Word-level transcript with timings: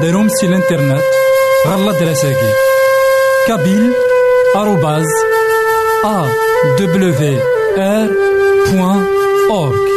غديرهم 0.00 0.28
سي 0.28 0.46
الانترنت 0.46 1.02
غالا 1.66 1.92
دراساكي 1.92 2.52
كابيل 3.46 3.92
آروباز 4.56 5.04
أ 6.04 6.26
دبليو 6.78 7.40
آر 7.78 8.08
بوان 8.72 9.06
أورك 9.50 9.90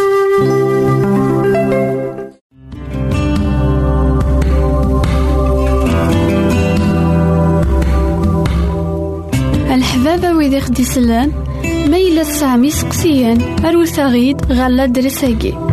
الحبابة 9.72 10.34
ويدي 10.34 10.62
خدي 10.62 10.84
سلان 10.84 11.32
ميلا 11.64 12.24
سامي 12.24 12.72
سقسيان 12.72 13.66
أروساغيد 13.66 14.52
غالا 14.52 14.86
درساكي 14.86 15.73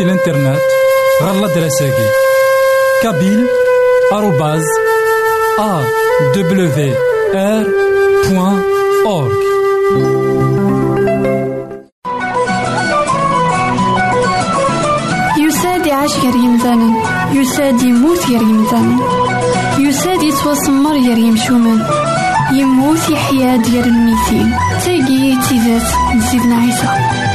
سي 0.00 0.04
الانترنت 0.04 0.60
غالا 1.22 1.54
دراساكي. 1.54 2.08
كابيل 3.02 3.46
آروباز 4.12 4.64
أ 5.58 5.82
دبليو 6.34 6.94
آر 7.34 7.66
بوان 8.28 8.62
أورك 9.06 9.42
يساد 15.38 15.86
يعيش 15.86 16.12
غير 16.16 16.34
يمثالا 16.34 16.94
يساد 17.32 17.82
يموت 17.82 18.26
غير 18.30 18.42
يمثالا 18.42 18.96
يساد 19.78 20.22
يتوسمر 20.22 20.92
غير 20.92 21.18
يمشومان 21.18 21.86
يموت 22.52 23.08
يحيا 23.10 23.56
ديال 23.56 23.84
الميتين 23.84 24.56
تاقي 24.84 25.36
تيزات 25.48 26.14
نزيدنا 26.16 26.56
عيسى. 26.56 27.29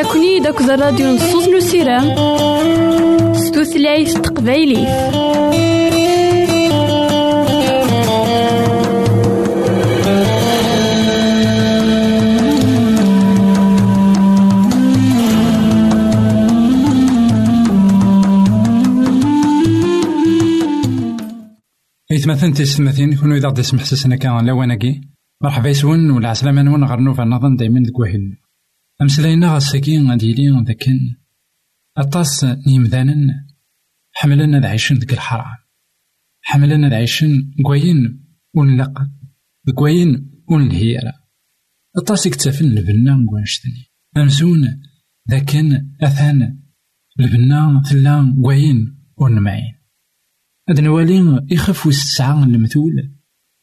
أقلكني 0.00 0.40
داك 0.40 0.60
الراديو 0.60 1.14
نصوص 1.14 1.48
نسيرام 1.48 2.04
ستوثلايف 3.34 4.14
تقبايلي. 4.14 4.86
إثمثن 22.12 22.52
تيستمثين 22.52 23.16
كونو 23.16 23.34
إذا 23.34 23.48
غدي 23.48 23.62
سمح 23.62 23.84
سسنا 23.84 24.16
كان 24.16 24.46
لواناكي 24.46 25.00
مرحبا 25.42 25.68
يسون 25.68 26.10
ولا 26.10 26.28
عسلامة 26.28 26.62
نون 26.62 26.84
غير 26.84 27.00
نوفا 27.00 27.24
نظن 27.24 27.56
دايما 27.56 27.80
ديك 27.80 27.98
واهل 27.98 28.49
أمسلاينا 29.02 29.54
غاساكي 29.54 29.98
غادي 29.98 30.26
يلي 30.26 30.64
ذاك 30.66 30.84
أطاس 31.96 32.44
نيمذانا 32.44 33.46
حملنا 34.12 34.60
ذا 34.60 34.68
عايشين 34.68 34.96
ذيك 34.96 35.12
الحرام 35.12 35.56
حملنا 36.42 36.96
عايشين 36.96 37.54
كواين 37.66 38.26
ونلقى 38.54 39.10
كواين 39.74 40.30
ونلهيرا 40.48 41.12
أطاس 41.96 42.26
يكتفن 42.26 42.64
البنا 42.64 43.26
كوانشتني 43.28 43.92
أمزون 44.16 44.82
ذاك 45.30 45.56
أثان 46.02 46.62
البنا 47.20 47.82
ثلا 47.90 48.36
كواين 48.42 48.96
ونمعين. 49.16 49.74
هاد 50.68 50.80
نوالي 50.80 51.46
يخف 51.50 51.86
ويس 51.86 52.20
المثول 52.20 53.14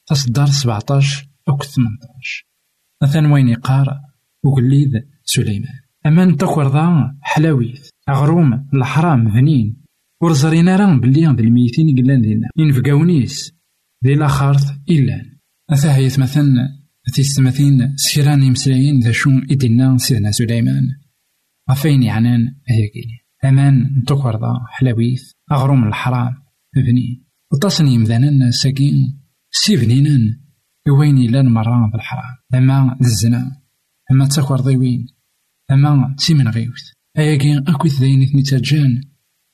تصدر 0.07 0.45
سبعتاش 0.45 1.24
أو 1.50 1.57
ثمنتاش 1.57 2.48
مثلا 3.04 3.33
وين 3.33 3.48
يقار 3.50 4.01
وقليد 4.44 5.17
سليمان. 5.29 5.79
أما 6.06 6.25
نتكور 6.25 6.74
ذا 6.74 7.18
حلاويث 7.21 7.89
أغروم 8.09 8.68
الحرام 8.74 9.27
ذنين. 9.27 9.83
ورزرينا 10.21 10.75
راه 10.75 10.95
بلي 10.95 11.21
ذا 11.21 11.31
الميتين 11.31 11.95
قلان 11.97 12.21
دينا. 12.21 12.47
ينفقاونيس 12.57 13.53
لاخارت 14.03 14.65
إلا. 14.89 15.25
أثا 15.69 15.95
هيت 15.95 16.19
مثلا 16.19 16.69
تيستمثين 17.15 17.95
سيران 17.95 18.44
يمسلايين 18.44 19.00
ذا 19.00 19.12
شو 19.12 19.29
إدنا 19.51 19.97
سيدنا 19.97 20.31
سليمان. 20.31 20.88
غفين 21.71 22.03
يعنان 22.03 22.56
هيكي 22.68 23.07
أمان 23.45 24.00
نتكور 24.00 24.31
ذا 24.31 24.53
حلاويث 24.68 25.31
أغروم 25.51 25.88
الحرام 25.88 26.33
بنين 26.75 27.25
وطاسن 27.53 27.88
يمذانا 27.88 28.51
ساكين 28.51 29.21
سي 29.51 29.75
بنينان 29.75 30.39
وين 31.00 31.18
إلا 31.18 31.41
مرة 31.41 31.91
بالحرام. 31.94 32.35
أما 32.53 32.97
الزنا 33.01 33.62
أما 34.12 34.27
تاكور 34.27 34.62
ضيوين 34.62 35.07
أما 35.72 36.16
تيمن 36.19 36.48
غيوث. 36.48 36.92
أياكي 37.18 37.58
أكوث 37.58 38.00
ذاين 38.00 38.24
إثني 38.24 38.42
تاجان 38.42 39.02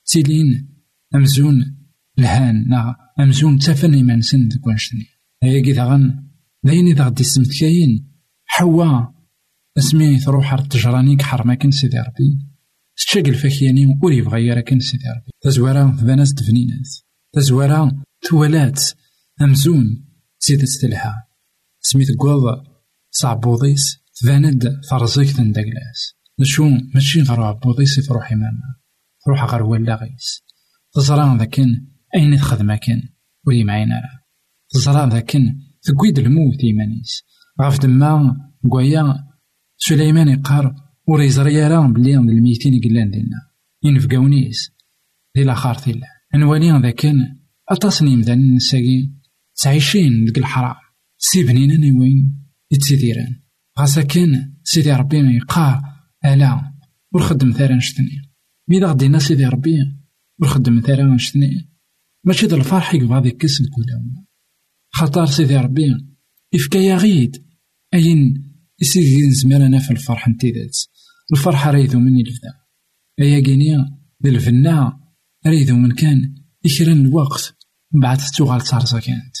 تيلين 0.06 0.68
أمزون 1.14 1.76
الهان 2.18 2.68
نا 2.68 2.96
أمزون 3.20 3.58
تافن 3.58 3.94
إيمان 3.94 4.20
سن 4.20 4.48
ديك 4.48 4.66
وانشتني 4.66 5.06
أياكي 5.42 5.72
ذاغن 5.72 6.28
ذاين 6.66 6.86
إذا 6.86 7.04
غدي 7.04 7.24
سمت 7.24 7.60
كاين. 7.60 8.14
حوا 8.46 9.06
أسمي 9.78 10.18
تروح 10.18 10.52
التجرانيك 10.52 11.22
حرماكن 11.22 11.70
سيدي 11.70 11.98
ربي 11.98 12.38
تشاق 12.96 13.26
الفاكياني 13.26 13.98
ور 14.02 14.12
يبغى 14.12 14.62
كان 14.62 14.80
سيدي 14.80 15.04
ربي 15.04 15.30
تزوارا 15.40 15.96
تباناس 16.00 16.34
تفنينات 16.34 16.88
تزوارا 17.32 18.02
توالات 18.22 18.80
أمزون 19.42 20.04
زيدت 20.40 20.68
تلها 20.82 21.28
سميت 21.80 22.08
قوض 22.18 22.64
صعبوضيس 23.10 24.03
تباند 24.16 24.80
فرزيك 24.90 25.36
تندقلاس. 25.36 26.14
نشو 26.40 26.68
ماشي 26.94 27.20
غير 27.22 27.42
عبوضيس 27.42 28.06
تروح 28.06 28.32
إماما. 28.32 28.74
تروح 29.24 29.44
غير 29.44 29.62
ولا 29.62 29.94
غيس. 29.94 30.44
تزرا 30.94 31.36
ذاكن 31.38 31.86
أين 32.16 32.36
تخدم 32.36 32.74
كان 32.74 33.02
ولي 33.46 33.64
معينا 33.64 34.02
تزرا 34.70 35.08
ذاكن 35.08 35.58
تقويد 35.82 36.18
الموت 36.18 36.64
إيمانيس. 36.64 37.22
غاف 37.62 37.80
دما 37.80 38.36
قويا 38.70 39.14
سليمان 39.76 40.28
يقار 40.28 40.74
وريزري 41.08 41.54
يرى 41.54 41.92
بلي 41.92 42.14
الميتين 42.14 42.80
قلان 42.84 43.10
دينا. 43.10 43.50
ينفقاونيس 43.82 44.70
دي 45.36 45.44
لاخار 45.44 45.74
ثيلا. 45.74 46.06
نوالي 46.34 46.80
ذاكن 46.82 47.14
أتصني 47.70 48.16
مدان 48.16 48.54
نساقي 48.54 49.10
تعيشين 49.62 50.24
ديك 50.24 50.38
الحرام. 50.38 50.76
سي 51.18 51.44
بنينا 51.44 52.00
وين؟ 52.00 52.48
يتسيديران. 52.70 53.43
غاسا 53.78 54.02
كان 54.02 54.54
سيدي 54.64 54.92
ربي 54.92 55.36
يقار 55.36 55.82
ألا 56.24 56.74
ورخدم 57.12 57.52
ثارا 57.52 57.76
نشتني 57.76 58.32
ميدا 58.68 58.86
غدينا 58.86 59.18
سيدي 59.18 59.44
ربي 59.44 59.76
ورخدم 60.40 60.80
ثارا 60.80 61.14
نشتني 61.14 61.70
ماشي 62.24 62.46
دا 62.46 62.56
الفرح 62.56 62.94
يقبض 62.94 63.22
ديك 63.22 63.36
كيس 63.36 63.60
الكولا 63.60 64.24
خاطر 64.92 65.26
سيدي 65.26 65.56
ربي 65.56 65.86
يفكا 66.52 66.96
غيد 66.96 67.46
أين 67.94 68.44
يسيدي 68.80 69.26
نزمر 69.26 69.66
أنا 69.66 69.78
في 69.78 69.90
الفرح 69.90 70.28
نتيدات 70.28 70.78
الفرحة 71.32 71.70
ريدو 71.70 71.98
مني 71.98 72.20
الفدا 72.20 72.54
أيا 73.20 73.40
كينيا 73.40 73.98
ذي 74.24 74.30
الفنا 74.30 75.00
ريدو 75.46 75.76
من 75.76 75.90
كان 75.90 76.34
يكرن 76.64 77.06
الوقت. 77.06 77.56
من 77.92 78.00
بعد 78.00 78.18
تتوغال 78.18 78.60
تارزا 78.60 79.00
كانت 79.00 79.36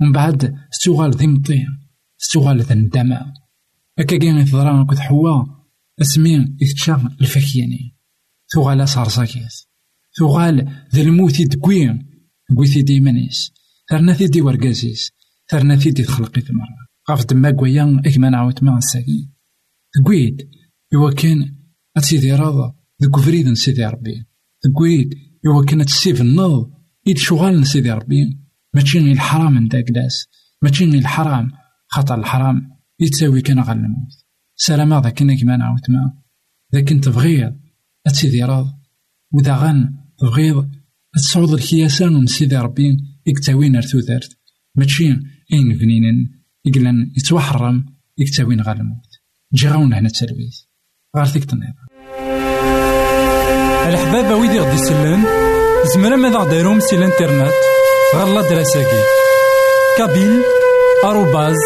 ومن 0.00 0.12
بعد 0.12 0.54
تتوغال 0.72 1.10
ذي 1.10 1.26
مطيع. 1.26 1.66
تتوغال 2.18 2.62
ذا 2.62 2.72
الندمة 2.72 3.34
هكا 3.98 4.18
كين 4.18 4.36
يتضرا 4.36 4.84
كنت 4.84 4.98
حوا 4.98 5.44
اسمي 6.00 6.56
يتشا 6.60 7.16
الفكياني. 7.20 7.96
توغال 8.52 8.88
صارصا 8.88 9.24
كيت 9.24 9.52
توغال 10.16 10.86
ذا 10.94 11.02
الموت 11.02 11.40
يدكوين 11.40 12.06
كويتي 12.56 12.82
ديمانيس 12.82 13.52
ثرنا 13.90 14.12
دي 14.12 14.40
ورقازيس 14.40 15.10
ثرنا 15.50 15.74
دي 15.74 15.92
تخلقي 15.92 16.42
مرة. 16.50 16.84
غاف 17.10 17.26
دما 17.26 17.50
كويا 17.50 18.02
اكما 18.06 18.30
نعاود 18.30 18.64
ما 18.64 18.78
الساكين 18.78 19.32
كويد 20.04 20.48
إوا 20.94 21.10
كان 21.10 21.56
أتسيدي 21.96 22.32
راضا 22.32 22.74
ذوك 23.02 23.20
فريد 23.20 23.52
سيدي 23.52 23.86
ربي. 23.86 24.26
كويد 24.74 25.14
إوا 25.46 25.64
كان 25.64 25.86
تسيف 25.86 26.20
النض 26.20 26.72
إيد 27.06 27.18
شغال 27.18 27.66
سيدي 27.66 27.90
ربي. 27.90 28.40
ماشي 28.74 28.98
غير 28.98 29.12
الحرام 29.12 29.58
نتا 29.58 29.80
كلاس 29.80 30.26
ماشي 30.62 30.84
غير 30.84 30.98
الحرام 30.98 31.50
خاطر 31.88 32.14
الحرام. 32.14 32.73
يتساوي 33.00 33.40
كان 33.40 33.60
غير 33.60 33.76
الموت 33.76 34.12
سلام 34.56 34.94
ذاك 35.00 35.18
كنا 35.18 35.34
كيما 35.34 35.56
نعاود 35.56 35.80
ما 35.88 36.12
ذاك 36.74 36.92
انت 36.92 37.04
تبغيض 37.04 37.56
أتسيدي 38.06 38.44
راض 38.44 38.66
وذا 39.32 39.56
غن 39.56 39.94
تبغيض 40.18 40.70
تصعود 41.14 41.50
الكياسان 41.50 42.12
من 42.12 42.26
سيدي 42.26 42.56
ربي 42.56 42.96
يكتاوين 43.26 43.76
ارتوثرت 43.76 44.38
ماشي 44.74 45.04
اين 45.52 45.78
فنينن 45.78 46.28
يقلن 46.64 47.12
يتوحرم 47.16 47.86
يكتاوين 48.18 48.60
غير 48.60 48.76
الموت 48.76 49.10
جي 49.54 49.68
غاونا 49.68 49.98
هنا 49.98 50.06
التلويث. 50.06 50.56
غير 51.16 51.24
فيك 51.24 51.44
تنظر 51.44 51.74
الحباب 53.88 54.40
ويدي 54.40 54.60
غدي 54.60 54.74
يسلن 54.74 55.24
زمرا 55.94 56.16
ماذا 56.16 56.38
غديرهم 56.38 56.80
سي 56.80 56.96
الإنترنت؟ 56.96 57.52
غير 58.14 58.34
لا 58.34 58.48
دراساكي 58.50 59.02
كابيل 59.98 60.42
آروباز 61.04 61.56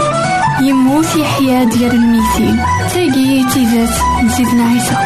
يموت 0.61 1.17
يحيا 1.17 1.65
ديال 1.65 1.91
الميتين 1.95 2.57
تاقي 2.95 3.45
تيزات 3.55 3.95
نسيتنا 4.25 4.65
عيسى. 4.69 4.97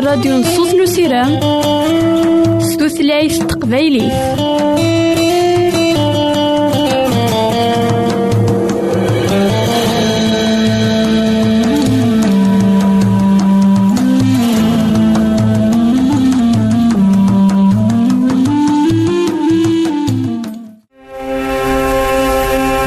الراديو 0.00 0.42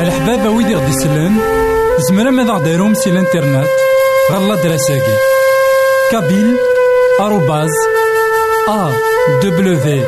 الحبابة 0.01 0.49
ويدي 0.49 0.75
غدي 0.75 0.89
يسلم 0.89 1.39
زمرا 2.09 2.31
ماذا 2.31 2.51
غديرهم 2.51 2.93
سي 2.93 3.09
الانترنت 3.09 3.67
غالا 4.31 4.55
دراساكي. 4.55 5.17
كابيل 6.11 6.57
arrobase 7.19 8.02
awr.org 8.67 10.03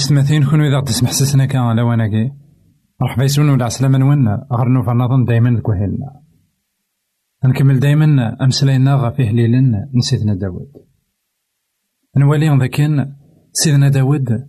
إثماثن 0.00 0.24
تستماثين 0.24 0.50
كون 0.50 0.60
إذا 0.60 0.80
تسمح 0.80 1.10
سسنا 1.12 1.46
كان 1.46 1.76
لواناكي 1.76 2.32
مرحبا 3.00 3.24
يسون 3.24 3.50
ولا 3.50 3.64
عسلامة 3.64 3.98
نون 3.98 4.28
غير 4.28 4.68
نوفا 4.68 4.92
نظن 4.92 5.24
دايما 5.24 5.60
كوهيلنا 5.60 6.20
نكمل 7.44 7.80
دايما 7.80 8.36
أمسلاينا 8.44 8.94
غا 8.94 9.10
فيه 9.10 9.30
ليلن 9.30 9.88
نسيدنا 9.94 10.34
داود. 10.34 10.72
نولي 12.16 12.58
ذاكن 12.58 13.12
سيدنا 13.52 13.88
داود 13.88 14.46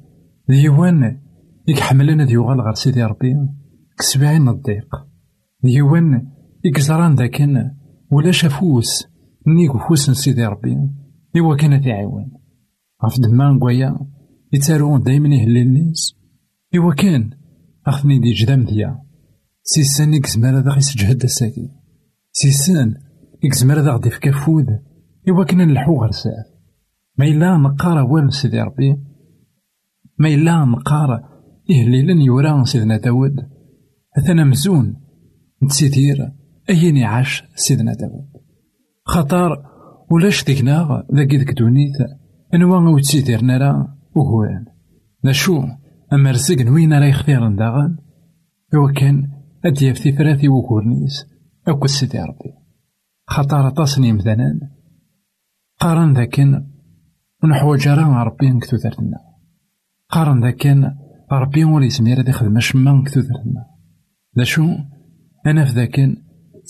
ديوان 0.49 1.21
يكحملنا 1.67 2.25
ديوغال 2.25 2.61
غير 2.61 2.73
سيدي 2.73 3.03
ربي. 3.03 3.35
كسبعين 3.99 4.47
الضيق. 4.49 4.95
ديوان 5.63 6.31
يكزران 6.65 7.15
ذاكن 7.15 7.71
ولا 8.11 8.31
شافوس. 8.31 9.07
نيكو 9.47 9.77
فوس 9.77 10.09
سيدي 10.09 10.45
ربي. 10.45 10.77
إوا 11.37 11.55
كانت 11.55 11.85
يعاون 11.85 12.31
غف 13.05 13.19
دمان 13.19 13.59
قويا 13.59 14.10
يتسارون 14.53 15.01
دايما 15.01 15.35
يهلي 15.35 15.61
الناس. 15.61 16.15
إوا 16.75 16.93
كان 16.93 17.29
أخذني 17.87 18.19
دي 18.19 18.31
جدام 18.31 18.63
ديا. 18.63 19.01
سيسان 19.63 20.13
إكزمار 20.13 20.59
هذا 20.59 20.71
غيسجهد 20.71 21.23
الساكي 21.23 21.69
سيسان 22.31 22.95
إكزمار 23.45 23.79
هذا 23.79 23.91
غدي 23.91 24.09
فكا 24.09 24.31
فود. 24.31 24.65
إوا 25.29 25.43
كنا 25.43 25.65
نلحو 25.65 26.01
غير 26.01 26.11
ساعة. 26.11 26.45
ما 27.17 27.25
إلا 27.25 27.57
نقارا 27.57 28.01
والو 28.01 28.29
سيدي 28.29 28.61
ربي. 28.61 28.97
ما 30.17 30.27
إلا 30.27 30.65
نقارا 30.65 31.23
إهليلا 31.71 32.23
يورا 32.23 32.63
سيدنا 32.63 32.97
داود. 32.97 33.35
أثنا 34.17 34.43
مزون 34.43 34.95
نتسيدير 35.63 36.31
أين 36.69 36.97
يعاش 36.97 37.43
سيدنا 37.55 37.93
داود. 37.93 38.29
خطر 39.05 39.63
ولاش 40.11 40.43
ديكنا 40.43 41.03
ذاك 41.15 41.53
دونيت. 41.59 41.95
أنوا 42.53 42.89
وتسيديرنا 42.89 43.57
راه 43.57 44.00
وهوان 44.15 44.65
نشو 45.25 45.63
أما 46.13 46.31
رزق 46.31 46.61
نوين 46.61 46.93
راه 46.93 47.05
يختار 47.05 47.55
داغن؟ 47.55 47.97
إوا 48.73 48.91
كان 48.91 49.31
أد 49.65 49.93
ثلاثي 49.93 50.49
وكورنيس. 50.49 51.25
أكو 51.67 51.87
سيدي 51.87 52.19
ربي. 52.19 52.53
خطر 53.27 53.69
طاسني 53.69 54.13
مثلا. 54.13 54.59
قارن 55.81 56.13
ذاكن 56.13 56.65
ونحوج 57.43 57.87
راه 57.87 58.23
ربي 58.23 58.49
نكتو 58.49 58.77
ثرتنا 58.77 59.17
قارن 60.09 60.43
ذاكن 60.43 60.91
ربي 61.31 61.63
ولي 61.63 61.89
سمير 61.89 62.21
هذا 62.21 62.29
يخدم 62.29 62.59
شما 62.59 62.91
نكتو 62.91 63.21
ثرتنا 63.21 63.65
ذا 64.37 64.43
شو 64.43 64.65
أنا 65.47 65.65
في 65.65 65.71
ذاكن 65.71 66.17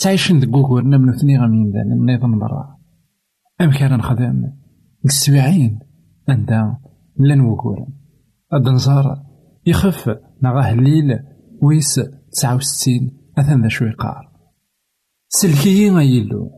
تعيشن 0.01 0.39
ذك 0.39 0.55
وكورنا 0.55 0.97
من 0.97 1.11
ثني 1.11 1.39
غمين 1.39 1.71
ذا 1.71 1.83
من 1.83 2.15
نظام 2.15 2.39
برا. 2.39 2.77
أم 3.61 3.71
كان 3.71 3.97
نخدم 3.97 4.53
السبعين 5.05 5.79
عندها 6.29 6.81
لن 7.25 7.41
وكورا. 7.41 7.87
الدنزار 8.53 9.23
يخف 9.65 10.09
نغاه 10.43 10.73
الليل 10.73 11.19
ويس 11.61 11.99
تسعة 12.31 12.55
وستين 12.55 13.17
أثن 13.37 13.61
ذا 13.61 13.67
شو 13.67 13.85
يقار 13.85 14.31
سلكي 15.27 15.89
غيلو 15.89 16.51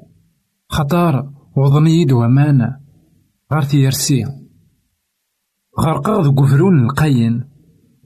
خطار 0.70 1.34
وضني 1.58 2.13
ومانا 2.13 2.82
غار 3.53 3.63
تيرسي. 3.63 4.25
غرقا 5.79 6.22
ذو 6.22 6.32
قفرون 6.32 6.84
القاين 6.84 7.50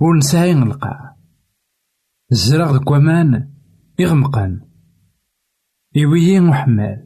ونسعي 0.01 0.51
القاع 0.51 1.15
الزرق 2.31 2.71
ذو 2.71 2.79
كوامان 2.79 3.53
يغمقان. 3.99 4.61
إويين 5.97 6.49
وحمال 6.49 7.05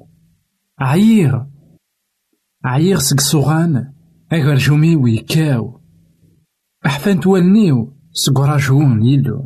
عيير 2.66 2.98
سك 2.98 3.20
صغان 3.20 3.94
أغر 4.34 4.56
جومي 4.56 4.96
ويكاو 4.96 5.82
أحفان 6.86 7.20
توالنيو 7.20 7.94
سكراجون 8.12 9.06
يلو 9.06 9.44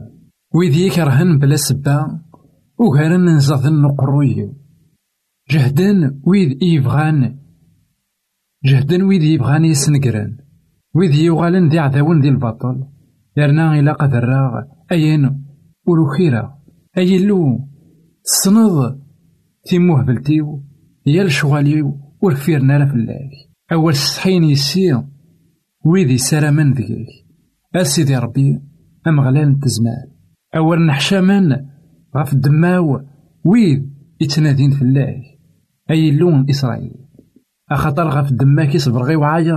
ويدي 0.54 0.86
يكرهن 0.88 1.40
بلا 1.40 1.56
سبا 1.56 2.22
وغارن 2.80 3.26
نزاضن 3.26 3.82
نقرويو 3.82 4.58
جهدن 5.50 6.22
ويد 6.24 6.64
إيفغان 6.64 7.40
جهدن 8.66 9.02
ويد 9.04 9.24
يبغان 9.24 9.66
يسنقرن 9.66 10.38
ويد 10.96 11.16
يوغالن 11.16 11.70
ذي 11.70 11.80
عذاون 11.80 12.22
ذي 12.22 12.30
البطل 12.30 12.88
يرنا 13.38 13.80
إلا 13.80 13.94
قدراغ 13.94 14.64
أين 14.92 15.46
ولوخيرا 15.88 16.60
أي 16.98 17.16
اللو 17.16 17.68
تصنض 18.24 19.00
تيموه 19.64 20.04
بلتيو 20.04 20.64
يا 21.06 21.24
الشغاليو 21.24 22.00
ورفيرنا 22.22 22.78
لا 22.78 22.86
أول 23.72 23.96
سحين 23.96 24.44
يسير 24.44 25.04
ويدي 25.86 26.18
سلامن 26.18 26.74
ذيك. 26.74 27.08
أسيدي 27.76 28.18
ربي 28.18 28.62
أمغلان 29.08 29.60
تزمان 29.60 30.08
أول 30.56 30.86
نحشامان 30.86 31.66
غف 32.18 32.34
الدماو 32.34 33.02
ويد 33.46 33.94
يتنادين 34.22 34.72
فلاك 34.72 35.22
أي 35.92 36.10
اللون 36.10 36.46
إسرائيل. 36.50 36.94
أخطر 37.72 38.10
غف 38.10 38.32
الدماك 38.32 38.76
يصبر 38.76 39.04
غي 39.04 39.16
وعاير 39.16 39.56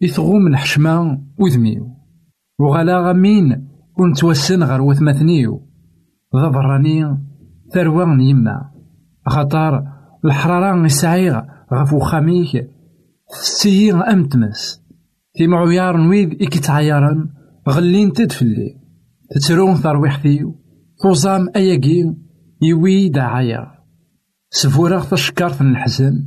يثغوم 0.00 0.46
الحشمة 0.46 1.22
وذميو. 1.38 1.96
وغلا 2.60 3.00
غمين 3.00 3.68
ونتوسن 3.98 4.62
غير 4.62 4.82
وثمثنيو 4.82 5.62
ضبراني 6.36 7.18
ثروان 7.74 8.20
يما 8.20 8.70
خطر 9.26 9.84
الحرارة 10.24 10.84
يسعيغ 10.84 11.42
غف 11.74 11.92
وخاميك. 11.92 12.75
سيغ 13.32 14.12
أمتمس 14.12 14.82
في 15.34 15.46
معيار 15.46 15.96
نويد 15.96 16.42
إكيتعيارن 16.42 17.28
غلين 17.68 18.12
تدفلي 18.12 18.80
تترون 19.30 19.74
ثرويحتيو 19.74 20.54
توزام 21.02 21.48
أياكي 21.56 22.14
يويد 22.62 23.18
عيار 23.18 23.76
سفورغ 24.50 25.04
تشكرت 25.10 25.60
الحزن 25.60 26.24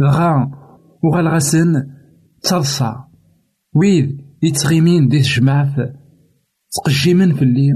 دغا 0.00 0.50
وغالغاسن 1.04 1.86
ترصى 2.42 2.94
ويد 3.74 4.18
يتغيمين 4.42 5.08
دي 5.08 5.18
جماعة 5.18 5.74
تقجيمن 6.72 7.34
في 7.34 7.42
الليل 7.42 7.74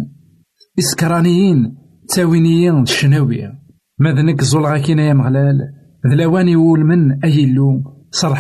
إسكرانيين 0.79 1.77
تاوينيين 2.15 2.83
الشناوية 2.83 3.53
ماذا 3.99 4.23
نك 4.23 4.43
زول 4.43 4.79
كينا 4.79 5.03
يا 5.03 5.15
مغلال 5.15 5.59
ذلاواني 6.07 6.53
يقول 6.53 6.85
من 6.85 7.25
أي 7.25 7.45
اللو 7.45 7.83
صرح 7.83 7.96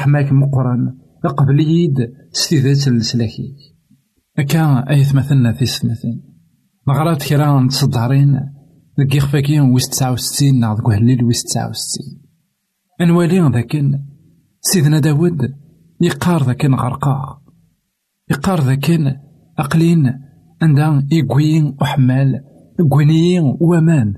ماك 0.06 0.32
مقرن 0.32 0.98
قبل 1.36 1.60
يد 1.60 2.12
ستيذات 2.32 2.88
السلاكي 2.88 3.54
أكا 4.38 4.90
أي 4.90 5.04
ثمثلنا 5.04 5.52
في 5.52 5.66
ستمثين 5.66 6.22
مغرات 6.88 7.22
كرا 7.22 7.66
تصدعرين 7.68 8.40
ذك 9.00 9.14
يخفاكي 9.14 9.60
ويس 9.60 9.88
تسعة 9.88 10.12
وستين 10.12 10.60
ناض 10.60 10.80
كوهليل 10.80 11.24
ويس 11.24 11.44
تسعة 11.44 11.68
وستين. 11.68 12.22
أنوالي 13.00 13.50
ذاكن. 13.54 14.00
سيدنا 14.60 14.98
داود 14.98 15.54
يقار 16.00 16.42
ذاكن 16.42 16.74
غرقا. 16.74 17.42
يقار 18.30 18.60
ذاكن 18.60 19.12
أقلين 19.58 20.20
عندها 20.62 21.06
إيكوين 21.12 21.76
وحمال 21.80 22.40
إيكوينيين 22.80 23.56
وأمان. 23.60 24.14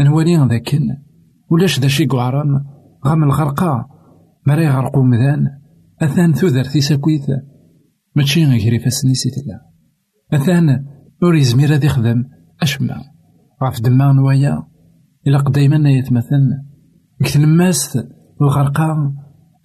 أنوالي 0.00 0.48
ذاكن. 0.50 0.96
ولاش 1.50 1.80
ذا 1.80 1.88
شي 1.88 2.06
قعران 2.06 2.64
غام 3.06 3.24
الغرقا. 3.24 3.99
مرا 4.46 4.62
يغرقو 4.62 5.02
مذان 5.02 5.46
أثان 6.02 6.32
ثوذر 6.32 6.64
في 6.64 6.80
ساكويت 6.80 7.26
ماشي 8.16 8.44
غير 8.44 8.82
فاسني 8.84 9.14
سيتلا 9.14 9.60
أثان 10.32 10.84
ور 11.22 11.36
يزمير 11.36 11.74
هذا 11.74 11.86
يخدم 11.86 12.24
أشما 12.62 12.96
غاف 13.62 13.80
دما 13.80 14.12
نوايا. 14.12 14.66
إلا 15.26 15.38
قدايما 15.38 15.90
يتمثل. 15.90 16.50
كتنماس 17.24 17.98
الغرقا. 18.40 19.14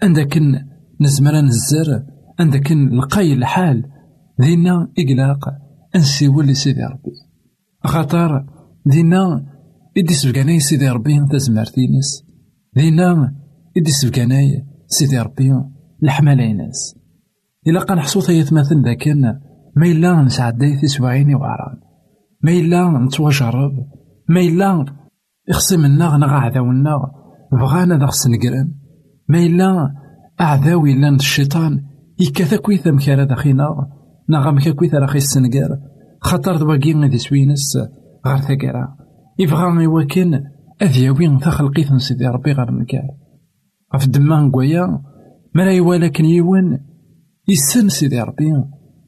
عندكن 0.03 0.59
نزمر 1.01 1.41
نزر. 1.41 2.03
عندكن 2.39 2.89
لقاي 2.89 3.33
الحال. 3.33 3.83
دينا 4.39 4.91
إقلاق. 4.99 5.49
أنسيول 5.95 6.45
لسيدي 6.45 6.83
ربي. 6.83 7.11
خاطر 7.83 8.45
دينا 8.85 9.45
إدي 9.97 10.13
سبقاناي 10.13 10.59
سيدي 10.59 10.89
ربي. 10.89 11.17
أنت 11.17 11.35
زمرتينس 11.35 12.23
دينا 12.75 13.35
إدي 13.77 13.91
سبقاناي 13.91 14.65
سيدي 14.87 15.19
ربي 15.19 15.51
الحمالينس 16.03 16.95
إلا 17.67 17.79
قا 17.79 17.95
نحصو 17.95 18.31
يتمثل 18.31 18.83
ذاكن 18.85 19.21
ما 19.75 19.85
إلا 19.85 20.21
نسعداي 20.21 20.77
تسوعيني 20.81 21.35
وعران. 21.35 21.77
ما 22.43 22.51
إلا 22.51 23.05
نتواجرب 23.05 23.71
ما 24.29 24.41
إلا 24.41 24.85
يخصي 25.49 25.77
منا 25.77 26.17
نغا 26.17 26.33
عداونا 26.33 27.11
بغانا 27.51 27.97
ذا 27.97 28.05
خص 28.05 28.27
نقرن 28.27 28.73
ما 29.29 29.39
إلا 29.39 29.91
أعداوي 30.41 30.93
إلا 30.93 31.09
الشيطان 31.09 31.83
يكاثا 32.19 32.57
كويثا 32.57 32.91
مكارا 32.91 33.23
داخينا 33.23 33.89
نغا 34.29 34.51
مكا 34.51 34.71
كويثا 34.71 34.97
راخي 34.97 35.17
السنقار 35.17 35.69
خاطر 36.21 36.57
دواكي 36.57 36.93
غادي 36.93 37.17
سوينس 37.17 37.77
غار 38.27 38.37
ثاكرا 38.37 38.97
يبغى 39.39 39.83
يوكن 39.83 40.41
أذياوين 40.81 41.39
ثا 41.39 41.49
خلقيث 41.49 41.93
سيدي 41.93 42.27
ربي 42.27 42.51
غير 42.51 42.71
مكار 42.71 43.24
غف 43.95 44.05
الدما 44.05 44.41
نقويا 44.41 45.01
ملا 45.55 45.71
يوالكن 45.71 46.25
يوان 46.25 46.79
يسن 47.47 47.89
سيدي 47.89 48.21
ربي 48.21 48.51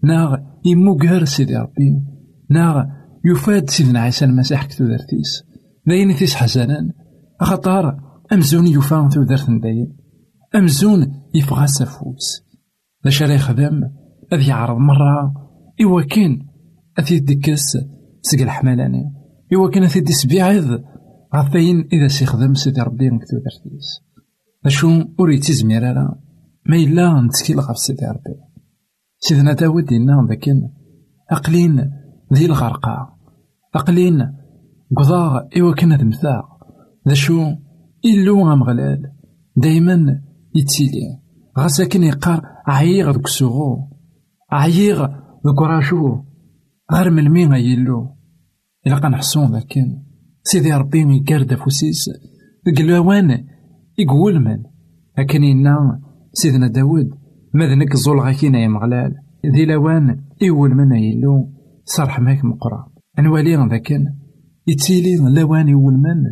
ناغ 0.03 0.35
يموكر 0.65 1.25
سيدي 1.25 1.57
ربي 1.57 2.01
ناغ 2.49 2.83
يفاد 3.25 3.69
سيدنا 3.69 3.99
عيسى 3.99 4.25
المسيح 4.25 4.65
كتو 4.65 4.85
دارتيس. 4.85 5.43
داين 5.87 6.15
تيس 6.15 6.35
حسنا 6.35 6.93
خطار 7.41 7.99
أمزون 8.33 8.67
يفان 8.67 9.09
تو 9.09 9.23
دارت 9.23 9.49
داين 9.49 9.97
أمزون 10.55 11.23
يفغى 11.35 11.67
سافوس 11.67 12.43
لاش 13.03 13.23
راه 13.23 13.33
يخدم 13.33 13.81
أذ 14.33 14.47
يعرض 14.47 14.77
مرة 14.77 15.33
إوا 15.83 16.01
كان 16.01 16.39
أثي 16.99 17.19
دكس 17.19 17.77
سق 18.21 18.41
الحملاني 18.41 19.13
إوا 19.53 19.69
كان 19.69 19.83
أثي 19.83 19.99
ديس 19.99 20.25
بيعض 20.25 20.81
غفاين 21.35 21.87
إذا 21.93 22.07
سيخدم 22.07 22.53
سيدي 22.53 22.81
ربي 22.81 23.09
نكتو 23.09 23.37
أشو 24.67 25.03
أريد 25.19 25.39
تزمير 25.39 25.93
ما 26.65 26.75
إلا 26.75 27.21
نتكيل 27.21 27.59
غف 27.59 27.77
سيدي 27.77 28.05
ربي 28.05 28.35
سيدنا 29.19 29.53
داود 29.53 29.93
إنا 29.93 30.27
ذاكن 30.29 30.69
أقلين 31.31 31.91
ذي 32.33 32.45
الغرقى 32.45 33.17
أقلين 33.75 34.33
قضاء 34.97 35.59
إوا 35.59 35.73
كان 35.73 35.91
هاد 35.91 36.03
مثاق 36.03 36.45
ذا 37.07 37.13
شو 37.13 37.45
إلو 38.05 38.49
غمغلال 38.49 39.11
دايما 39.55 40.21
يتسيلي 40.55 41.19
غاسا 41.59 41.85
كان 41.85 42.03
يقار 42.03 42.41
عيغ 42.67 43.11
دك 43.11 43.25
السوغو 43.25 43.89
عيغ 44.51 45.07
دك 45.45 45.61
غير 46.91 47.09
من 47.09 47.29
مين 47.29 47.53
يلو 47.53 48.15
إلا 48.87 48.95
قنحسون 48.95 49.55
لكن 49.55 50.03
سيدي 50.43 50.73
ربي 50.73 50.99
يقرد 50.99 51.53
فوسيس 51.55 52.09
ديك 52.65 52.81
الوان 52.81 53.47
يقول 53.99 54.39
من؟ 54.39 54.63
لكن 55.17 55.43
إنا 55.43 56.01
سيدنا 56.33 56.67
داود 56.67 57.09
ماذنك 57.53 57.95
زول 57.95 58.19
غاكينا 58.19 58.59
يا 58.59 58.67
مغلال. 58.67 59.15
ذي 59.55 59.65
لوان 59.65 60.23
إول 60.49 60.75
من 60.75 60.95
يلو 60.95 61.53
صرح 61.85 62.19
ماك 62.19 62.45
مقرا 62.45 62.91
نوالي 63.19 63.55
ذاك 63.55 63.93
يتسيلي 64.67 65.15
لوان 65.15 65.73
إول 65.73 65.93
من؟ 65.93 66.23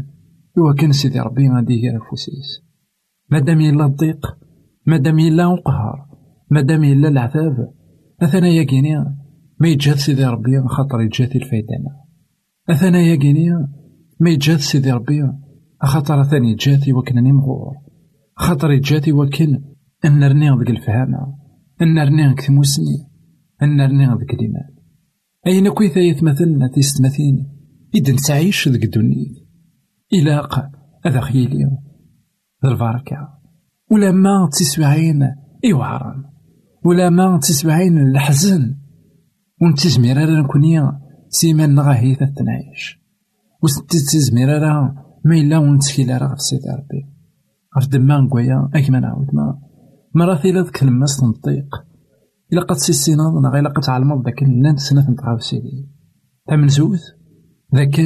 إوا 0.58 0.73
كان 0.73 0.91
سيدي 0.91 1.19
ربي 1.19 1.49
غادي 1.49 1.73
يغير 1.73 1.99
فوسيس 2.10 2.62
مادام 3.32 3.62
يلا 3.62 3.86
الضيق 3.86 4.38
مادام 4.88 5.19
يلا 5.19 5.54
القهر 5.54 6.08
مادام 6.51 6.84
يلا 6.84 7.08
العذاب 7.08 7.73
أثنا 8.21 8.47
يا 8.47 8.63
كينيا 8.63 9.17
ما 9.60 9.67
يتجاد 9.67 9.95
سيدي 9.95 10.25
ربي 10.25 10.62
خاطر 10.67 11.01
يتجاد 11.01 11.36
الفايدة. 11.36 11.67
أثنا 12.69 13.01
يا 13.01 13.15
كينيا 13.15 13.67
ما 14.19 14.30
يتجاد 14.30 14.58
سيدي 14.58 14.91
ربي 14.91 15.21
خاطر 15.85 16.23
ثاني 16.23 16.51
يتجاد 16.51 16.89
وكنني 16.89 17.31
مغور. 17.31 17.75
خاطر 18.35 18.71
يتجاد 18.71 19.09
وكن 19.09 19.61
أن 20.05 20.19
نرني 20.19 20.49
ذيك 20.59 20.69
الفهامة 20.69 21.35
أن 21.81 21.93
نرني 21.93 22.27
ذيك 22.27 22.41
تموسني 22.41 23.07
أن 23.63 23.77
نرني 23.77 24.05
ذيك 24.05 24.33
الإيمان 24.33 24.75
أين 25.47 25.69
كويثا 25.69 25.99
يتمثلنا 25.99 26.67
تيستمثين 26.73 27.51
إذا 27.95 28.13
نتعيش 28.13 28.69
ذيك 28.69 28.83
الدنيا 28.83 29.45
إلاق 30.13 30.69
هذا 31.05 31.21
خيلي. 31.21 31.63
ذا 32.65 32.71
البركة. 32.71 33.29
ولا 33.91 34.11
ما 34.11 34.49
تسبعين 34.51 35.19
إيوارا. 35.65 36.23
ولا 36.85 37.09
ما 37.09 37.39
تسبعين 37.39 37.97
الحزن. 37.97 38.75
ونتزمير 39.61 40.17
راه 40.17 40.41
نكوني 40.41 40.81
سيمان 41.29 41.75
نغاهي 41.75 42.15
تنعيش. 42.15 42.99
وستتزمير 43.63 44.49
راه 44.49 45.04
ما 45.25 45.35
إلا 45.35 45.57
ونتكيل 45.57 46.21
راه 46.21 46.35
في 46.35 46.41
سيدي 46.41 46.69
ربي 46.69 47.05
غف 47.77 47.88
دما 47.88 48.17
نقويا 48.17 48.69
أكما 48.75 48.99
نعاود 48.99 49.35
ما 49.35 49.59
مرة 50.15 50.35
ثيلا 50.35 50.61
ذك 50.61 50.83
الماس 50.83 51.17
تنطيق 51.17 51.85
إلا 52.53 52.61
قد 52.61 52.75
سيسيناض 52.75 53.33
نغا 53.43 53.59
إلا 53.59 53.69
قد 53.69 53.81
تعلمض 53.81 54.25
ذاك 54.25 54.43
نان 54.43 54.77
سنة 54.77 55.11
نتغاف 55.11 55.43
سيدي 55.43 55.89
تامن 56.47 56.67
زوث 56.67 57.01
ذاك 57.75 57.99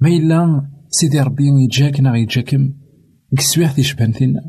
ما 0.00 0.08
إلا 0.08 0.68
سيدي 0.88 1.20
ربي 1.20 1.44
يجاك 1.64 2.00
نغا 2.00 2.16
يجاكم 2.16 2.72
السوايع 3.32 3.72
تيشبهن 3.72 4.12
فينا 4.12 4.40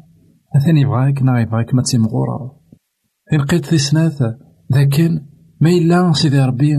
أثاني 0.55 0.81
يبغاك 0.81 1.23
نغا 1.23 1.39
يبغاك 1.39 1.73
ما 1.73 1.81
تيمغورا 1.81 2.57
في 3.29 3.35
لقيت 3.37 3.65
في 3.65 3.77
سناث 3.77 4.21
ذاك 4.73 4.99
ما 5.61 5.69
إلا 5.69 6.13
سيدي 6.13 6.39
ربي 6.39 6.75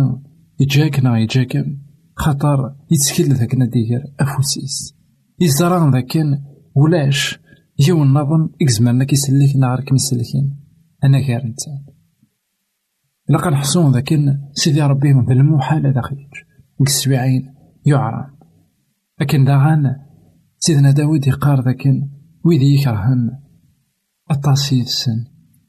يجاك 0.60 1.00
نغا 1.00 1.18
يجاكم 1.18 1.78
خاطر 2.16 2.74
يتسكيل 2.90 3.34
ذاك 3.34 3.54
نادير 3.54 4.00
أفوسيس 4.20 4.97
يزرع 5.40 5.90
ذاك 5.90 6.16
ولاش 6.74 7.38
يو 7.88 8.02
النظم 8.02 8.48
إكزمان 8.62 8.98
ما 8.98 9.04
كيسلك 9.04 9.56
نهار 9.56 9.80
كيسلكين 9.80 10.56
أنا 11.04 11.18
غير 11.18 11.44
إنسان 11.44 11.84
إلا 13.30 13.38
كنحسون 13.38 13.92
ذاك 13.92 14.14
سيدي 14.52 14.82
ربي 14.82 15.12
ذا 15.12 15.32
المحال 15.32 15.86
هذا 15.86 16.02
ديك 16.10 16.46
السبيعين 16.86 17.54
يعرى 17.86 18.30
لكن 19.20 19.44
داغان 19.44 19.96
سيدنا 20.58 20.90
داود 20.90 21.26
يقار 21.26 21.64
ذاك 21.64 21.84
ويدي 22.44 22.74
يكرهن. 22.74 23.30
الطاسي 24.30 24.80
السن 24.80 25.24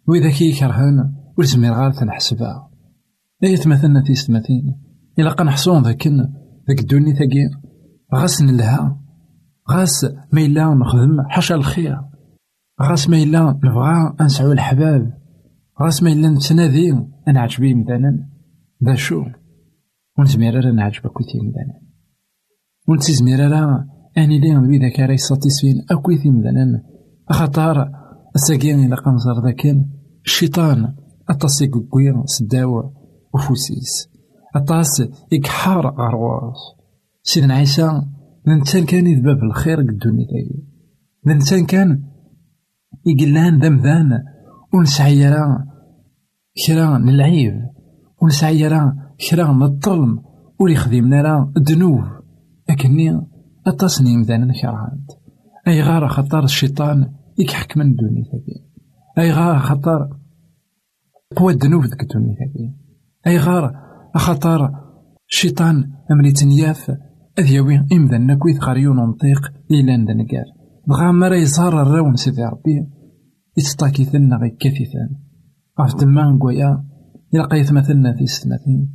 وإذا 0.08 0.44
يكرهن 0.44 1.16
ولزمير 1.38 1.74
غار 1.74 1.92
تنحسبها 1.92 2.72
لا 3.42 3.50
يتمثلنا 3.50 4.04
تيستمثين 4.04 4.82
إلا 5.20 5.30
قنحسون 5.30 5.84
ذاك 5.84 6.08
ذاك 6.68 6.80
الدنيا 6.80 7.14
ثاقي 7.14 7.50
غاس 8.16 8.42
نلها 8.42 9.00
غاس 9.70 10.06
ما 10.34 10.42
إلا 10.42 10.74
نخدم 10.74 11.22
حاشا 11.30 11.56
الخير 11.56 11.98
غاس 12.82 13.10
ما 13.10 13.24
إلا 13.24 13.42
نبغى 13.64 14.16
نسعو 14.22 14.52
الحباب 14.52 15.14
غاس 15.82 16.04
ما 16.04 16.12
إلا 16.12 16.30
نتنادي 16.30 16.92
أنا 17.28 17.42
عجبي 17.42 17.74
مثلا 17.76 18.30
ذا 18.86 18.96
شو 18.96 19.26
ونزمير 20.20 20.66
راه 20.66 20.72
نعجبك 20.72 21.12
كويتي 21.12 21.38
مثلا 21.38 21.82
ونتزمير 22.88 23.52
راه 23.52 23.86
أني 24.18 24.40
لي 24.40 24.54
نبي 24.54 24.78
ذاك 24.78 25.00
راه 25.00 25.14
يساتيسفين 25.14 25.86
أكويتي 25.92 26.30
مثلا 26.30 26.84
خاطر 27.30 27.92
الساقين 28.36 28.86
إلا 28.86 28.96
قنصر 28.96 29.46
ذاك 29.46 29.78
الشيطان 30.26 30.96
أطاس 31.30 31.62
يقوي 31.62 32.24
سداوة 32.26 32.94
وفوسيس 33.34 34.10
أطاس 34.56 35.04
يكحار 35.32 35.88
غرواس 35.88 36.58
سيدنا 37.24 37.54
عيسى 37.54 38.02
الإنسان 38.52 38.86
كان 38.86 39.08
يذباب 39.08 39.44
الخير 39.44 39.82
قد 39.82 39.90
الدنيا. 39.90 40.26
تاعي 40.26 40.64
الإنسان 41.28 41.66
كان 41.66 42.04
يقلان 43.06 43.60
ذمذان 43.60 44.24
ونسعي 44.74 45.30
راه 45.30 45.66
كرا 46.68 46.98
من 46.98 47.10
العيب 47.10 47.54
ونسعي 48.22 48.68
راه 48.68 48.94
كرا 49.30 49.52
الظلم 49.66 50.24
ولي 50.60 50.76
خدمنا 50.76 51.22
راه 51.22 51.54
الذنوب. 51.58 52.04
لكني 52.70 53.22
أتصني 53.68 54.18
مذانا 54.18 54.54
كرهانت 54.62 55.12
أي 55.68 55.82
غار 55.82 56.08
خطر 56.08 56.44
الشيطان 56.44 57.14
يكحك 57.38 57.78
من 57.78 57.86
الدنيا 57.86 58.24
تاعي 58.24 58.66
أي 59.18 59.32
غار 59.32 59.60
خطر 59.60 60.10
قوى 61.36 61.54
الذنوب 61.54 61.84
ذيك 61.84 62.02
الدنيا 62.02 62.36
أي 63.28 63.38
غار 63.38 63.74
خطر 64.16 64.72
الشيطان 65.30 65.92
أمري 66.12 66.32
تنياف 66.32 66.92
أذيوي 67.40 67.86
إمذا 67.94 68.36
كويت 68.36 68.64
غاريون 68.64 68.98
نطيق 68.98 69.52
إلا 69.72 69.98
ندنقار 69.98 70.46
بغا 70.88 71.12
مرا 71.12 71.36
يصار 71.36 71.82
الراون 71.82 72.16
سيدي 72.16 72.44
ربي 72.44 72.88
يتطاكي 73.58 74.06
ثنا 74.06 74.36
غي 74.36 74.50
كثيثان 74.50 75.10
غاف 75.80 75.94
تما 75.94 76.32
نقويا 76.32 76.84
يلقى 77.34 77.60
مثلنا 77.60 78.16
في 78.18 78.26
ستماثين 78.26 78.94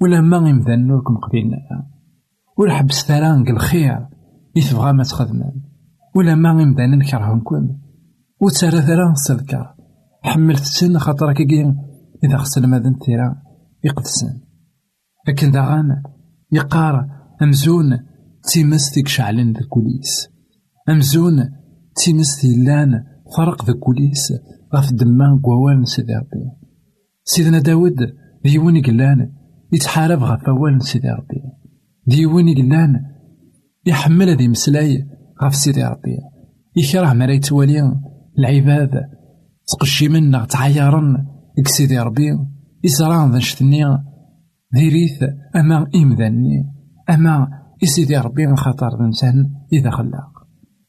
ولا 0.00 0.20
ما 0.20 0.36
غيمذن 0.36 0.86
نوركم 0.86 1.16
قبيلنا 1.16 1.56
ولا 2.58 2.74
حبس 2.74 3.06
ثرانق 3.06 3.48
الخير 3.48 4.06
يتبغى 4.56 4.92
ما 4.92 5.02
تخدمان 5.02 5.52
ولا 6.14 6.34
ما 6.34 6.50
غيمذن 6.50 6.98
نكرهنكم 6.98 7.68
وتسارى 8.40 8.82
ثرا 8.82 9.14
سلكار 9.14 9.74
حملت 10.22 10.62
سن 10.62 10.98
خاطرك 10.98 11.40
إذا 12.24 12.36
خسر 12.36 12.66
ماذا 12.66 12.94
تيرا 13.00 13.36
يقدسن 13.84 14.40
لكن 15.28 15.50
داغان 15.50 16.02
يقار 16.52 17.19
أمزون 17.42 17.98
تيمس 18.52 18.94
ديك 18.94 19.08
شعلن 19.08 19.52
ذا 19.52 19.60
كوليس. 19.68 20.28
أمزون 20.88 21.50
تيمس 21.96 22.44
لأن 22.44 23.04
فرق 23.36 23.64
ذا 23.64 23.72
كوليس. 23.72 24.32
غاف 24.74 24.92
دما 24.92 25.40
قوال 25.44 25.88
سيدي 25.88 26.12
ربي. 26.12 26.44
سيدنا 27.24 27.58
داود 27.58 27.96
ديون 28.44 28.76
يقلان 28.76 29.32
يتحارب 29.72 30.22
غاف 30.22 30.44
أوال 30.48 30.82
سيدي 30.82 31.08
ربي. 31.08 31.42
ديون 32.06 32.48
يقلان 32.48 33.00
يحمل 33.86 34.28
هذي 34.28 34.48
مسلاي 34.48 35.06
غاف 35.42 35.54
سيدي 35.54 35.84
ربي. 35.84 36.18
يكره 36.76 37.12
مرا 37.12 37.32
يتوالي 37.32 37.92
العباد 38.38 38.90
تقشي 39.68 40.08
منا 40.08 40.44
تعيرن 40.44 41.26
سيدي 41.66 41.98
ربي 41.98 42.38
يسران 42.84 43.32
ذا 43.32 43.38
شتني 43.38 43.84
ذي 44.74 45.08
أما 45.56 45.86
إمذاني 45.94 46.79
أما 47.10 47.48
يسيدي 47.82 48.16
ربي 48.16 48.56
خاطر 48.56 49.00
الإنسان 49.00 49.50
إذا 49.72 49.90
خلاق. 49.90 50.32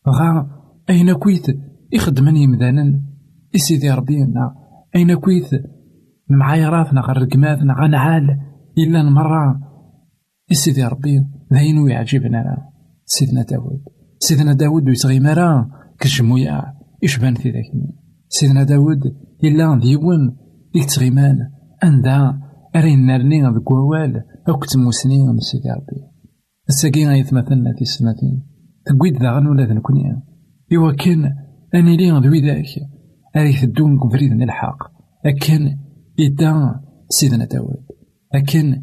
غا 0.10 0.48
أين 0.90 1.14
كويت 1.14 1.46
يخدمن 1.94 2.38
يمذانا 2.38 3.02
يسيدي 3.54 3.92
ربينا 3.92 4.56
أين 4.96 5.16
كويت؟ 5.16 5.50
المعايراتنا 6.32 7.02
غا 7.02 7.12
الرقماتنا 7.12 7.74
غا 7.74 7.88
نعال 7.88 8.40
إلا 8.78 9.04
نمرة. 9.04 9.60
يسيدي 10.52 10.84
ربي 10.86 11.26
ذاين 11.54 11.78
ويعجبنا. 11.78 12.58
سيدنا 13.06 13.44
داود. 13.44 13.82
سيدنا 14.20 14.54
داود 14.54 14.88
ويتغي 14.88 15.20
مرا. 15.20 15.70
كجمويا 16.00 16.74
يشبان 17.04 17.36
في 17.36 17.50
ذاك 17.50 17.64
سيدنا 18.28 18.64
داود 18.64 19.00
إلا 19.44 19.80
ديون 19.80 20.38
ديك 20.74 20.88
أندا 21.84 22.40
أرين 22.76 23.06
نرني 23.06 23.44
ذك 23.44 23.72
ووال 23.72 24.24
من 24.78 24.92
سيدي 25.40 25.70
ربي. 25.70 26.11
غيتمثلنا 27.08 27.74
في 27.76 27.82
السماتين. 27.82 28.44
تقويد 28.86 29.20
داغن 29.20 29.48
ولا 29.48 29.66
ذنكوني 29.66 30.22
إوا 30.76 30.92
كان 30.92 31.36
أنا 31.76 31.90
لي 31.90 32.12
ذوي 32.12 32.42
ذاك. 32.42 32.66
أريث 33.36 33.64
الدون 33.64 34.00
كفريد 34.00 34.32
الحق 34.32 34.78
أكن 35.26 35.78
إدا 36.20 36.82
سيدنا 37.10 37.46
داود 37.46 37.86
أكن 38.34 38.82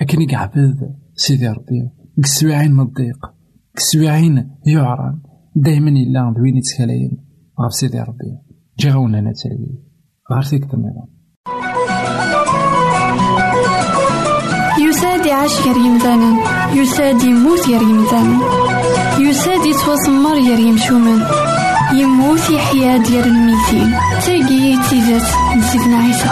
أكن 0.00 0.22
يقعبد 0.22 0.96
سيدي 1.14 1.48
ربي. 1.48 1.90
كسويعين 2.22 2.72
من 2.72 2.80
الضيق. 2.80 3.26
كسويعين 3.76 4.50
يعران. 4.66 5.20
دايما 5.56 5.90
إلا 5.90 6.34
دوين 6.36 6.56
يتكلاين 6.56 7.24
غف 7.60 7.74
سيدي 7.74 8.00
ربي. 8.00 8.38
جي 8.78 8.90
غونا 8.90 9.20
نتلوي 9.20 9.82
غير 10.32 10.62
النظام 10.74 11.13
يعيش 15.44 15.60
غير 15.60 15.76
يمثالا 15.76 16.36
يساد 16.72 17.22
يموت 17.22 17.68
غير 17.68 17.82
يمثالا 17.82 18.38
يساد 19.18 19.66
يتوسمر 19.66 20.34
غير 20.34 20.58
يمشومان 20.58 21.26
يموت 21.92 22.50
يحيا 22.50 22.96
ديال 22.96 23.24
الميتين. 23.24 23.98
تاقي 24.26 24.78
تيزات 24.90 25.28
نسيتنا 25.56 25.96
عيسى. 25.96 26.30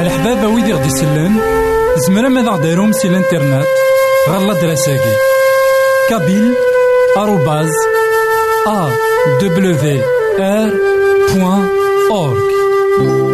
الحبابة 0.00 0.48
ويدي 0.48 0.72
غدي 0.72 0.86
يسلم 0.86 1.40
زمرا 1.96 2.28
ماذا 2.28 2.50
غديرهم 2.50 2.92
سي 2.92 3.08
الإنترنت. 3.08 3.66
غالا 4.28 4.60
دراساكي 4.60 5.14
كابيل 6.08 6.54
آروباز 7.16 7.70
أ 8.66 8.88
دبليو 9.42 10.02
آر 10.40 10.70
بوان 11.34 13.29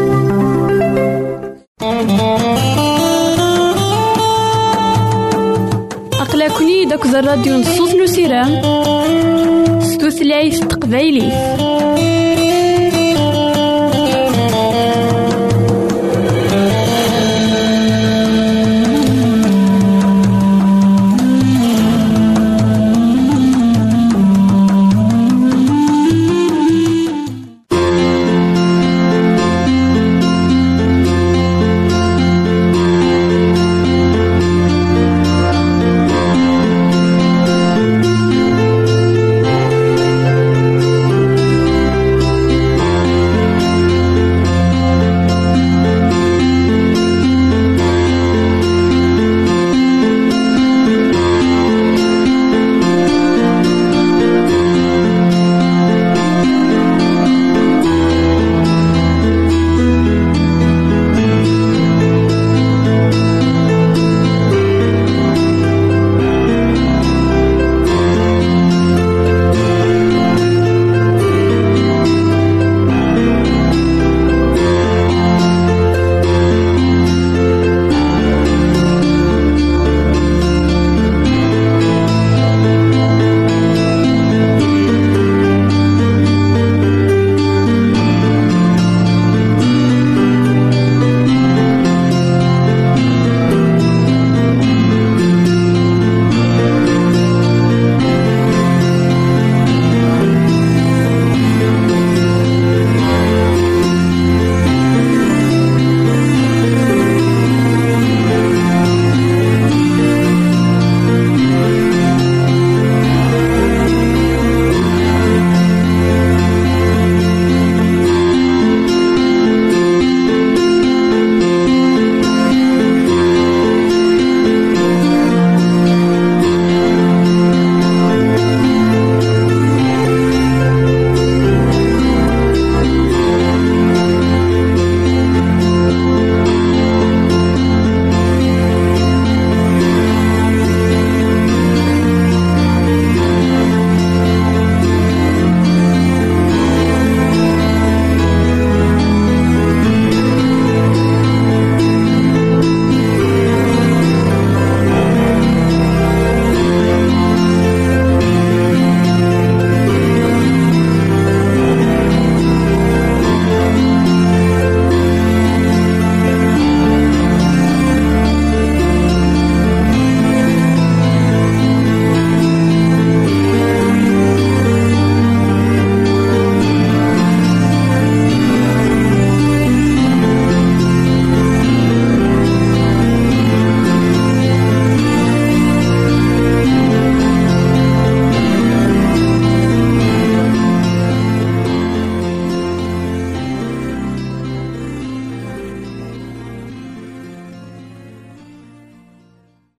أقلكني 6.57 6.85
داك 6.85 7.07
الراديو 7.07 7.57
نصوص 7.57 7.95
نسيران 7.95 8.61
ستوثلايف 9.83 10.61
تقبايلي 10.61 11.33